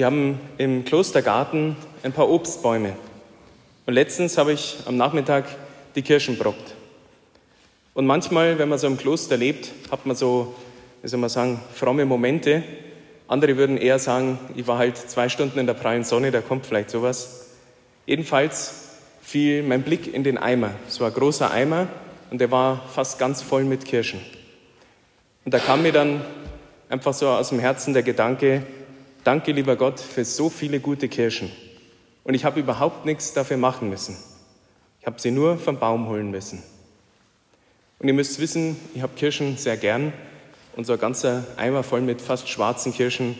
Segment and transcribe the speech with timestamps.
[0.00, 2.94] Wir haben im Klostergarten ein paar Obstbäume.
[3.84, 5.44] Und letztens habe ich am Nachmittag
[5.94, 6.74] die Kirschen brockt.
[7.92, 10.54] Und manchmal, wenn man so im Kloster lebt, hat man so,
[11.02, 12.62] wie soll man sagen, fromme Momente.
[13.28, 16.64] Andere würden eher sagen, ich war halt zwei Stunden in der prallen Sonne, da kommt
[16.64, 17.48] vielleicht sowas.
[18.06, 20.70] Jedenfalls fiel mein Blick in den Eimer.
[20.88, 21.88] Es war ein großer Eimer
[22.30, 24.22] und der war fast ganz voll mit Kirschen.
[25.44, 26.22] Und da kam mir dann
[26.88, 28.62] einfach so aus dem Herzen der Gedanke,
[29.24, 31.50] danke lieber Gott für so viele gute Kirschen.
[32.24, 34.16] Und ich habe überhaupt nichts dafür machen müssen.
[35.00, 36.62] Ich habe sie nur vom Baum holen müssen.
[37.98, 40.12] Und ihr müsst wissen, ich habe Kirschen sehr gern.
[40.76, 43.36] Und so ein ganzer Eimer voll mit fast schwarzen Kirschen,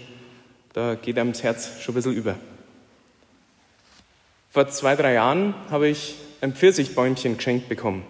[0.73, 2.37] da geht einem das Herz schon ein bisschen über.
[4.51, 8.05] Vor zwei, drei Jahren habe ich ein Pfirsichbäumchen geschenkt bekommen.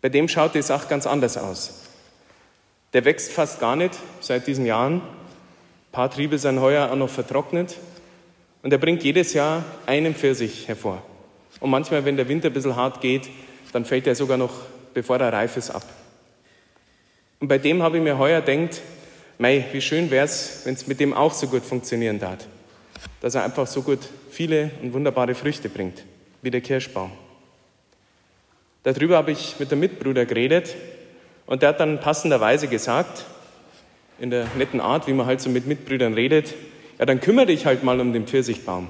[0.00, 1.82] Bei dem schaut die Sache ganz anders aus.
[2.92, 5.02] Der wächst fast gar nicht seit diesen Jahren.
[5.92, 7.76] Ein paar Triebe sind heuer auch noch vertrocknet.
[8.62, 11.02] Und er bringt jedes Jahr einen Pfirsich hervor.
[11.60, 13.28] Und manchmal, wenn der Winter ein bisschen hart geht,
[13.74, 14.54] dann fällt er sogar noch,
[14.94, 15.84] bevor er reif ist, ab.
[17.40, 18.80] Und bei dem habe ich mir heuer denkt,
[19.36, 22.38] mei, wie schön wäre es, wenn es mit dem auch so gut funktionieren darf.
[23.20, 24.00] Dass er einfach so gut
[24.30, 26.04] viele und wunderbare Früchte bringt,
[26.40, 27.12] wie der Kirschbaum.
[28.82, 30.74] Darüber habe ich mit dem Mitbruder geredet
[31.44, 33.26] und der hat dann passenderweise gesagt,
[34.18, 36.54] in der netten Art, wie man halt so mit Mitbrüdern redet,
[36.98, 38.88] ja, dann kümmere dich halt mal um den Pfirsichbaum.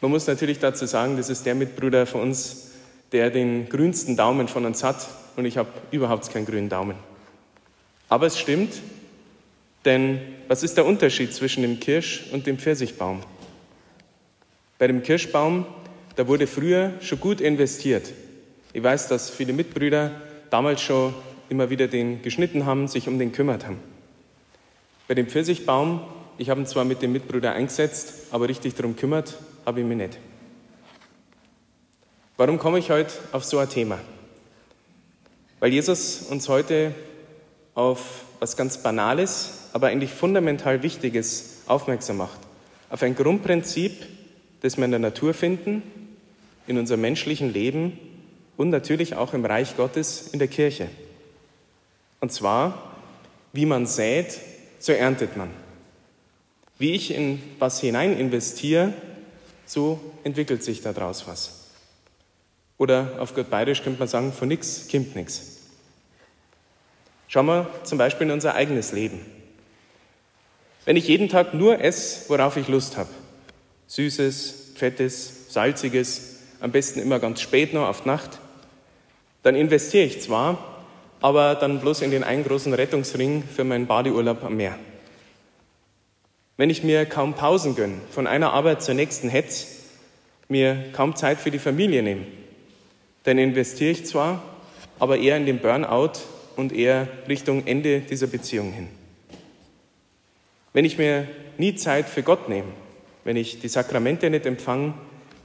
[0.00, 2.72] Man muss natürlich dazu sagen, das ist der Mitbruder von uns,
[3.12, 6.96] der den grünsten Daumen von uns hat und ich habe überhaupt keinen grünen Daumen.
[8.08, 8.74] Aber es stimmt,
[9.84, 13.20] denn was ist der Unterschied zwischen dem Kirsch und dem Pfirsichbaum?
[14.78, 15.66] Bei dem Kirschbaum
[16.16, 18.12] da wurde früher schon gut investiert.
[18.72, 20.10] Ich weiß, dass viele Mitbrüder
[20.50, 21.14] damals schon
[21.52, 23.78] immer wieder den geschnitten haben, sich um den kümmert haben.
[25.06, 26.00] Bei dem Pfirsichbaum,
[26.38, 29.96] ich habe ihn zwar mit dem Mitbruder eingesetzt, aber richtig darum kümmert, habe ich mich
[29.96, 30.18] nicht.
[32.38, 33.98] Warum komme ich heute auf so ein Thema?
[35.60, 36.94] Weil Jesus uns heute
[37.74, 42.40] auf was ganz Banales, aber eigentlich fundamental Wichtiges aufmerksam macht.
[42.90, 43.92] Auf ein Grundprinzip,
[44.62, 45.82] das wir in der Natur finden
[46.66, 47.98] in unserem menschlichen Leben
[48.56, 50.88] und natürlich auch im Reich Gottes in der Kirche.
[52.22, 52.92] Und zwar,
[53.52, 54.38] wie man sät,
[54.78, 55.50] so erntet man.
[56.78, 58.92] Wie ich in was hinein investiere,
[59.66, 61.70] so entwickelt sich daraus was.
[62.78, 65.62] Oder auf Gott bayerisch könnte man sagen, von nichts kommt nichts.
[67.26, 69.18] Schauen wir zum Beispiel in unser eigenes Leben.
[70.84, 73.10] Wenn ich jeden Tag nur esse, worauf ich Lust habe,
[73.88, 78.38] Süßes, Fettes, Salziges, am besten immer ganz spät noch auf Nacht,
[79.42, 80.71] dann investiere ich zwar,
[81.22, 84.76] aber dann bloß in den einen großen Rettungsring für meinen Badeurlaub am Meer.
[86.56, 89.68] Wenn ich mir kaum Pausen gönne, von einer Arbeit zur nächsten hetz,
[90.48, 92.26] mir kaum Zeit für die Familie nehme,
[93.22, 94.42] dann investiere ich zwar,
[94.98, 96.12] aber eher in den Burnout
[96.56, 98.88] und eher Richtung Ende dieser Beziehung hin.
[100.72, 102.68] Wenn ich mir nie Zeit für Gott nehme,
[103.24, 104.94] wenn ich die Sakramente nicht empfange,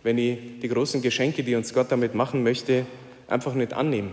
[0.04, 2.86] wenn ich die großen Geschenke, die uns Gott damit machen möchte,
[3.28, 4.10] einfach nicht annehme.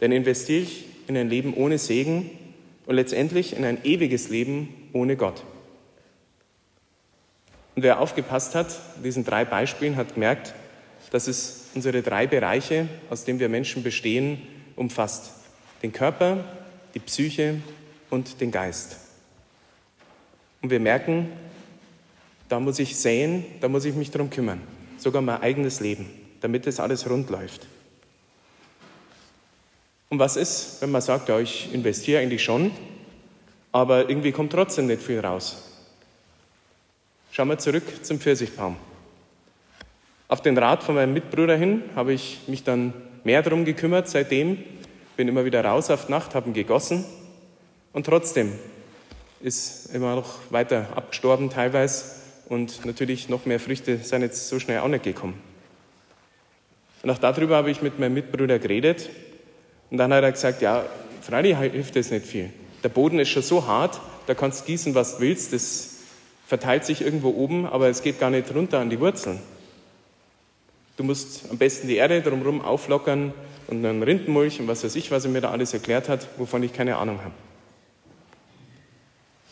[0.00, 2.30] Dann investiere ich in ein Leben ohne Segen
[2.86, 5.44] und letztendlich in ein ewiges Leben ohne Gott.
[7.76, 10.54] Und wer aufgepasst hat, diesen drei Beispielen, hat gemerkt,
[11.10, 14.42] dass es unsere drei Bereiche, aus denen wir Menschen bestehen,
[14.76, 15.32] umfasst.
[15.82, 16.44] Den Körper,
[16.94, 17.56] die Psyche
[18.10, 18.96] und den Geist.
[20.62, 21.28] Und wir merken,
[22.48, 24.60] da muss ich säen, da muss ich mich darum kümmern
[25.00, 26.06] sogar mein eigenes Leben,
[26.40, 27.66] damit das alles rund läuft.
[30.10, 32.72] Und was ist, wenn man sagt, ja, ich investiere eigentlich schon,
[33.70, 35.70] aber irgendwie kommt trotzdem nicht viel raus?
[37.30, 38.74] Schauen wir zurück zum Pfirsichbaum.
[40.26, 44.58] Auf den Rat von meinem Mitbruder hin habe ich mich dann mehr darum gekümmert seitdem,
[45.16, 47.04] bin immer wieder raus auf Nacht, habe ihn gegossen
[47.92, 48.58] und trotzdem
[49.40, 52.04] ist immer noch weiter abgestorben teilweise
[52.48, 55.40] und natürlich noch mehr Früchte sind jetzt so schnell auch nicht gekommen.
[57.04, 59.08] Und auch darüber habe ich mit meinem Mitbruder geredet
[59.90, 60.84] und dann hat er gesagt, ja,
[61.22, 62.50] freilich hilft das nicht viel.
[62.82, 65.96] Der Boden ist schon so hart, da kannst du gießen, was du willst, das
[66.46, 69.40] verteilt sich irgendwo oben, aber es geht gar nicht runter an die Wurzeln.
[70.96, 73.32] Du musst am besten die Erde drumherum auflockern
[73.68, 76.62] und dann Rindenmulch und was weiß ich, was er mir da alles erklärt hat, wovon
[76.62, 77.34] ich keine Ahnung habe.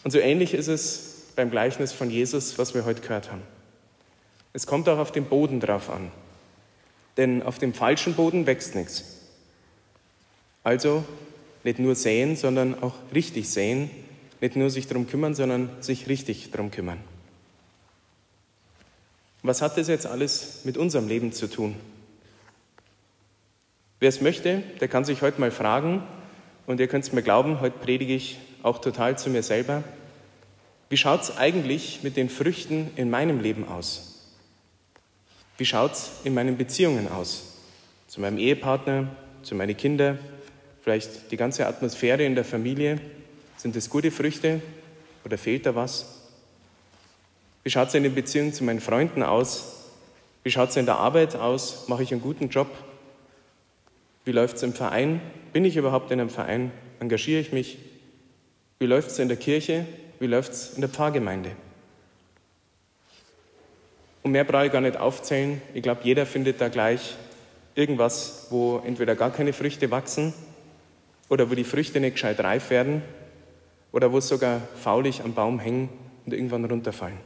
[0.05, 3.43] Und so ähnlich ist es beim Gleichnis von Jesus, was wir heute gehört haben.
[4.53, 6.11] Es kommt auch auf den Boden drauf an.
[7.17, 9.18] Denn auf dem falschen Boden wächst nichts.
[10.69, 11.03] Also
[11.65, 13.89] nicht nur säen, sondern auch richtig säen,
[14.43, 16.99] nicht nur sich darum kümmern, sondern sich richtig darum kümmern.
[19.43, 21.75] Was hat das jetzt alles mit unserem Leben zu tun?
[23.99, 26.03] Wer es möchte, der kann sich heute mal fragen,
[26.67, 29.83] und ihr könnt es mir glauben, heute predige ich auch total zu mir selber.
[30.91, 34.29] Wie schaut es eigentlich mit den Früchten in meinem Leben aus?
[35.57, 37.55] Wie schaut es in meinen Beziehungen aus?
[38.07, 39.09] Zu meinem Ehepartner,
[39.43, 40.19] zu meinen Kindern,
[40.89, 42.99] vielleicht die ganze Atmosphäre in der Familie.
[43.59, 44.63] Sind es gute Früchte
[45.23, 46.23] oder fehlt da was?
[47.63, 49.85] Wie schaut es in den Beziehungen zu meinen Freunden aus?
[50.45, 51.89] Wie schaut es in der Arbeit aus?
[51.89, 52.69] Mache ich einen guten Job?
[54.25, 55.21] Wie läuft es im Verein?
[55.53, 56.73] Bin ich überhaupt in einem Verein?
[57.01, 57.77] Engagiere ich mich?
[58.79, 59.85] Wie läuft es in der Kirche?
[60.21, 61.51] Wie läuft es in der Pfarrgemeinde?
[64.23, 65.61] Und mehr brauche ich gar nicht aufzählen.
[65.75, 67.15] Ich glaube, jeder findet da gleich
[67.75, 70.33] irgendwas, wo entweder gar keine Früchte wachsen
[71.29, 73.03] oder wo die Früchte nicht gescheit reif werden
[73.93, 75.89] oder wo es sogar faulig am Baum hängen
[76.27, 77.19] und irgendwann runterfallen.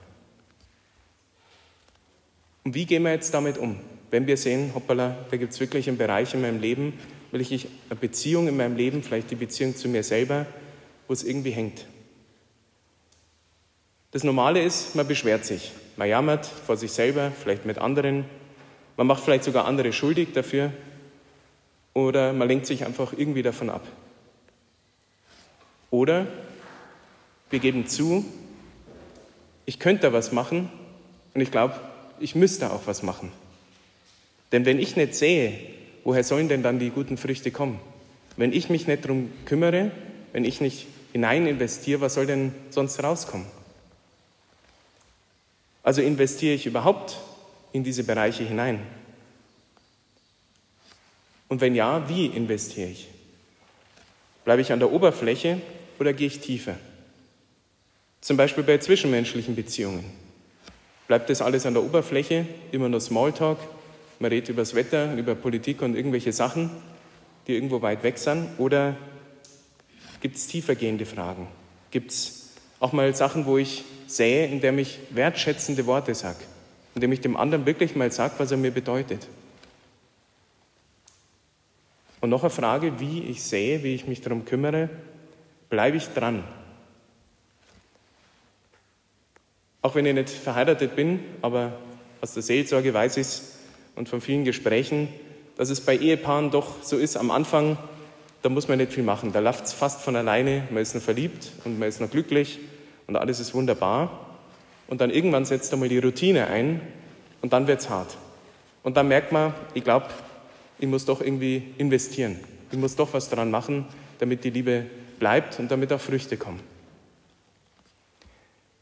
[2.64, 3.76] Und wie gehen wir jetzt damit um?
[4.10, 6.92] Wenn wir sehen, hoppala, da gibt es wirklich einen Bereich in meinem Leben,
[7.30, 10.46] will ich eine Beziehung in meinem Leben, vielleicht die Beziehung zu mir selber,
[11.08, 11.86] wo es irgendwie hängt.
[14.12, 15.72] Das Normale ist, man beschwert sich.
[15.96, 18.26] Man jammert vor sich selber, vielleicht mit anderen.
[18.98, 20.72] Man macht vielleicht sogar andere schuldig dafür.
[21.94, 23.86] Oder man lenkt sich einfach irgendwie davon ab.
[25.90, 26.26] Oder
[27.50, 28.24] wir geben zu,
[29.66, 30.70] ich könnte was machen
[31.34, 31.74] und ich glaube,
[32.18, 33.30] ich müsste auch was machen.
[34.52, 35.58] Denn wenn ich nicht sehe,
[36.04, 37.78] woher sollen denn dann die guten Früchte kommen?
[38.36, 39.90] Wenn ich mich nicht darum kümmere,
[40.32, 43.46] wenn ich nicht hinein investiere, was soll denn sonst rauskommen?
[45.82, 47.18] Also investiere ich überhaupt
[47.72, 48.80] in diese Bereiche hinein?
[51.52, 53.08] Und wenn ja, wie investiere ich?
[54.46, 55.60] Bleibe ich an der Oberfläche
[55.98, 56.76] oder gehe ich tiefer?
[58.22, 60.02] Zum Beispiel bei zwischenmenschlichen Beziehungen.
[61.08, 63.58] Bleibt das alles an der Oberfläche, immer nur Smalltalk,
[64.18, 66.70] man redet über das Wetter, über Politik und irgendwelche Sachen,
[67.46, 68.48] die irgendwo weit weg sind?
[68.56, 68.96] Oder
[70.22, 71.48] gibt es tiefergehende Fragen?
[71.90, 76.38] Gibt es auch mal Sachen, wo ich sähe, in der ich wertschätzende Worte sage,
[76.94, 79.28] in dem ich dem anderen wirklich mal sage, was er mir bedeutet.
[82.22, 84.88] Und noch eine Frage, wie ich sehe, wie ich mich darum kümmere,
[85.68, 86.44] bleibe ich dran.
[89.82, 91.72] Auch wenn ich nicht verheiratet bin, aber
[92.20, 93.58] aus der Seelsorge weiß ich es
[93.96, 95.08] und von vielen Gesprächen,
[95.56, 97.76] dass es bei Ehepaaren doch so ist, am Anfang,
[98.42, 99.32] da muss man nicht viel machen.
[99.32, 102.60] Da läuft es fast von alleine, man ist noch verliebt und man ist noch glücklich
[103.08, 104.36] und alles ist wunderbar.
[104.86, 106.82] Und dann irgendwann setzt einmal die Routine ein
[107.40, 108.16] und dann wird es hart.
[108.84, 110.06] Und dann merkt man, ich glaube,
[110.82, 112.40] ich muss doch irgendwie investieren.
[112.72, 113.86] Ich muss doch was dran machen,
[114.18, 114.86] damit die Liebe
[115.20, 116.58] bleibt und damit auch Früchte kommen.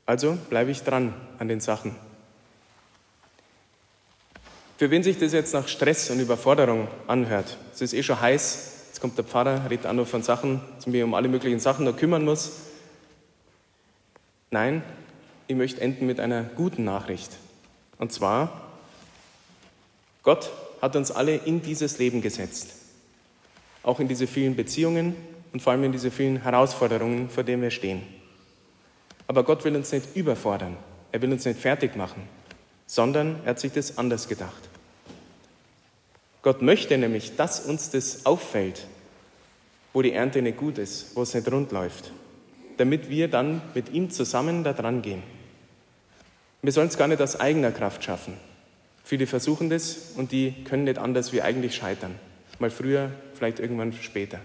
[0.06, 1.94] Also bleibe ich dran an den Sachen.
[4.78, 8.86] Für wen sich das jetzt nach Stress und Überforderung anhört, es ist eh schon heiß,
[8.88, 11.84] jetzt kommt der Pfarrer, redet auch noch von Sachen, zu mir um alle möglichen Sachen
[11.84, 12.52] noch kümmern muss,
[14.50, 14.82] Nein,
[15.48, 17.36] ich möchte enden mit einer guten Nachricht.
[17.98, 18.62] Und zwar,
[20.22, 20.50] Gott
[20.80, 22.74] hat uns alle in dieses Leben gesetzt.
[23.82, 25.14] Auch in diese vielen Beziehungen
[25.52, 28.02] und vor allem in diese vielen Herausforderungen, vor denen wir stehen.
[29.26, 30.76] Aber Gott will uns nicht überfordern.
[31.12, 32.22] Er will uns nicht fertig machen,
[32.86, 34.68] sondern er hat sich das anders gedacht.
[36.42, 38.86] Gott möchte nämlich, dass uns das auffällt,
[39.92, 42.12] wo die Ernte nicht gut ist, wo es nicht rund läuft
[42.80, 45.22] damit wir dann mit ihm zusammen da dran gehen.
[46.62, 48.38] Wir sollen es gar nicht aus eigener Kraft schaffen.
[49.10, 52.14] Viele versuchen das und die können nicht anders wie eigentlich scheitern.
[52.60, 54.38] Mal früher, vielleicht irgendwann später.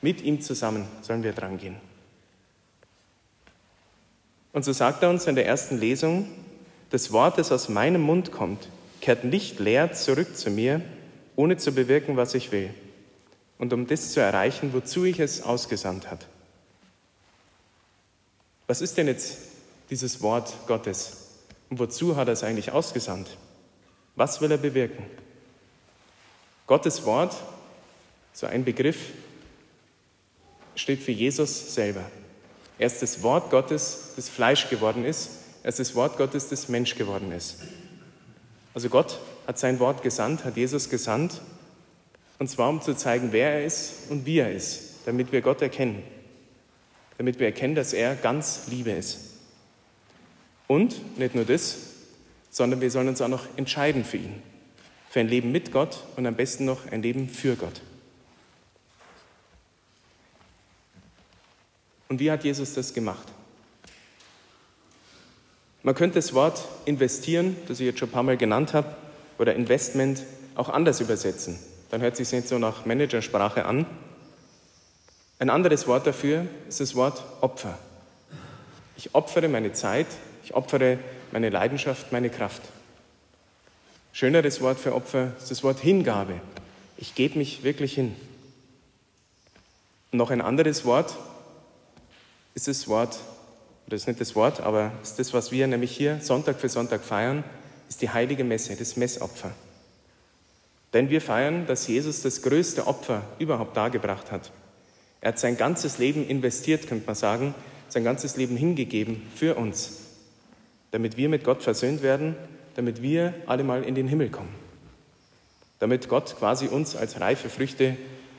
[0.00, 1.76] Mit ihm zusammen sollen wir dran gehen.
[4.54, 6.30] Und so sagt er uns in der ersten Lesung,
[6.88, 8.70] das Wort, das aus meinem Mund kommt,
[9.02, 10.80] kehrt nicht leer zurück zu mir,
[11.36, 12.70] ohne zu bewirken, was ich will.
[13.58, 16.26] Und um das zu erreichen, wozu ich es ausgesandt hat.
[18.66, 19.36] Was ist denn jetzt
[19.90, 21.34] dieses Wort Gottes?
[21.68, 23.28] Und wozu hat er es eigentlich ausgesandt?
[24.18, 25.04] Was will er bewirken?
[26.66, 27.34] Gottes Wort,
[28.34, 28.98] so ein Begriff,
[30.74, 32.02] steht für Jesus selber.
[32.78, 35.30] Er ist das Wort Gottes, das Fleisch geworden ist.
[35.62, 37.62] Er ist das Wort Gottes, das Mensch geworden ist.
[38.74, 41.40] Also Gott hat sein Wort gesandt, hat Jesus gesandt,
[42.38, 45.62] und zwar um zu zeigen, wer er ist und wie er ist, damit wir Gott
[45.62, 46.02] erkennen
[47.18, 49.18] damit wir erkennen, dass er ganz Liebe ist.
[50.68, 51.76] Und nicht nur das,
[52.50, 54.42] sondern wir sollen uns auch noch entscheiden für ihn.
[55.10, 57.80] Für ein Leben mit Gott und am besten noch ein Leben für Gott.
[62.08, 63.26] Und wie hat Jesus das gemacht?
[65.82, 68.94] Man könnte das Wort investieren, das ich jetzt schon ein paar Mal genannt habe,
[69.38, 70.24] oder Investment
[70.54, 71.58] auch anders übersetzen.
[71.90, 73.86] Dann hört sich nicht so nach Managersprache an.
[75.38, 77.78] Ein anderes Wort dafür ist das Wort Opfer.
[78.96, 80.08] Ich opfere meine Zeit,
[80.42, 80.98] ich opfere
[81.32, 82.62] meine Leidenschaft, meine Kraft.
[84.12, 86.40] Schöneres Wort für Opfer ist das Wort Hingabe.
[86.96, 88.16] Ich gebe mich wirklich hin.
[90.10, 91.14] Und noch ein anderes Wort
[92.54, 93.18] ist das Wort,
[93.86, 97.04] das ist nicht das Wort, aber ist das, was wir nämlich hier Sonntag für Sonntag
[97.04, 97.44] feiern,
[97.88, 99.52] ist die heilige Messe, das Messopfer.
[100.92, 104.50] Denn wir feiern, dass Jesus das größte Opfer überhaupt dargebracht hat.
[105.20, 107.54] Er hat sein ganzes Leben investiert, könnte man sagen,
[107.88, 110.07] sein ganzes Leben hingegeben für uns,
[110.90, 112.36] damit wir mit Gott versöhnt werden,
[112.74, 114.54] damit wir alle mal in den Himmel kommen.
[115.78, 117.96] Damit Gott quasi uns als reife Früchte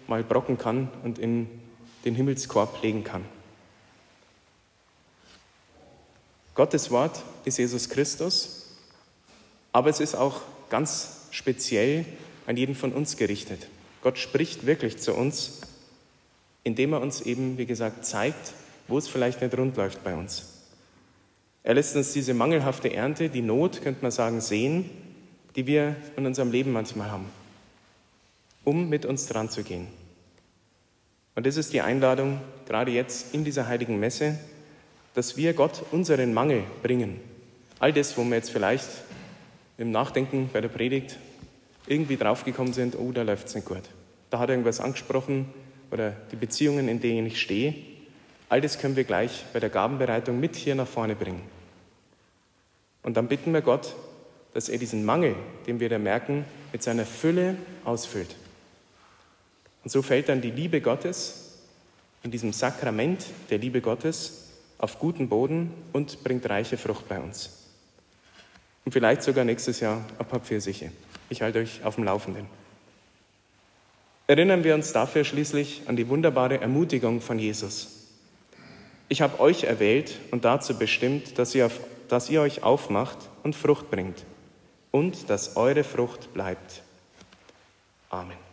[0.07, 1.47] mal brocken kann und in
[2.05, 3.23] den Himmelskorb legen kann.
[6.55, 8.75] Gottes Wort ist Jesus Christus,
[9.71, 12.05] aber es ist auch ganz speziell
[12.47, 13.67] an jeden von uns gerichtet.
[14.01, 15.61] Gott spricht wirklich zu uns,
[16.63, 18.53] indem er uns eben, wie gesagt, zeigt,
[18.87, 20.58] wo es vielleicht nicht rund läuft bei uns.
[21.69, 24.89] Er lässt uns diese mangelhafte Ernte, die Not, könnte man sagen, sehen,
[25.55, 27.25] die wir in unserem Leben manchmal haben,
[28.63, 29.85] um mit uns dran zu gehen.
[31.35, 34.39] Und das ist die Einladung, gerade jetzt in dieser heiligen Messe,
[35.13, 37.19] dass wir Gott unseren Mangel bringen.
[37.77, 38.89] All das, wo wir jetzt vielleicht
[39.77, 41.19] im Nachdenken bei der Predigt
[41.85, 43.83] irgendwie draufgekommen sind, oh, da läuft es nicht gut.
[44.31, 45.45] Da hat irgendwas angesprochen
[45.91, 47.75] oder die Beziehungen, in denen ich stehe.
[48.49, 51.58] All das können wir gleich bei der Gabenbereitung mit hier nach vorne bringen.
[53.03, 53.95] Und dann bitten wir Gott,
[54.53, 55.35] dass er diesen Mangel,
[55.67, 58.35] den wir da merken, mit seiner Fülle ausfüllt.
[59.83, 61.57] Und so fällt dann die Liebe Gottes
[62.23, 67.51] in diesem Sakrament der Liebe Gottes auf guten Boden und bringt reiche Frucht bei uns.
[68.85, 70.91] Und vielleicht sogar nächstes Jahr ein paar Pfirsiche.
[71.29, 72.45] Ich halte euch auf dem Laufenden.
[74.27, 78.07] Erinnern wir uns dafür schließlich an die wunderbare Ermutigung von Jesus.
[79.07, 83.55] Ich habe euch erwählt und dazu bestimmt, dass ihr, auf, dass ihr euch aufmacht und
[83.55, 84.25] Frucht bringt
[84.91, 86.83] und dass eure Frucht bleibt.
[88.09, 88.48] Amen.